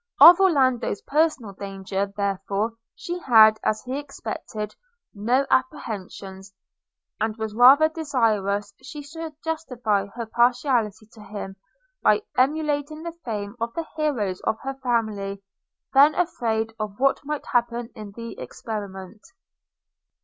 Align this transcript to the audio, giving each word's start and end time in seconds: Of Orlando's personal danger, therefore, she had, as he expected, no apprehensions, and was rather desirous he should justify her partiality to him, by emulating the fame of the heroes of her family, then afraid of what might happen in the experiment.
Of 0.19 0.39
Orlando's 0.39 1.03
personal 1.03 1.53
danger, 1.53 2.11
therefore, 2.17 2.73
she 2.95 3.19
had, 3.19 3.59
as 3.63 3.83
he 3.83 3.99
expected, 3.99 4.75
no 5.13 5.45
apprehensions, 5.51 6.51
and 7.19 7.37
was 7.37 7.53
rather 7.53 7.87
desirous 7.87 8.73
he 8.79 9.03
should 9.03 9.39
justify 9.43 10.07
her 10.07 10.25
partiality 10.25 11.05
to 11.13 11.21
him, 11.21 11.55
by 12.01 12.23
emulating 12.35 13.03
the 13.03 13.13
fame 13.23 13.55
of 13.61 13.75
the 13.75 13.85
heroes 13.95 14.41
of 14.41 14.57
her 14.63 14.73
family, 14.73 15.43
then 15.93 16.15
afraid 16.15 16.73
of 16.79 16.95
what 16.99 17.23
might 17.23 17.45
happen 17.45 17.91
in 17.93 18.11
the 18.13 18.39
experiment. 18.39 19.21